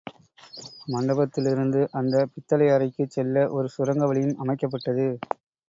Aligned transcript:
மண்டபத்திலிருந்து 0.87 1.81
அந்தப் 1.91 2.31
பித்தளை 2.33 2.69
அறைக்குச் 2.69 3.11
செல்ல 3.11 3.47
ஒரு 3.51 3.69
சுரங்க 3.69 4.05
வழியும் 4.05 4.37
அமைக்கப்பட்டது. 4.41 5.07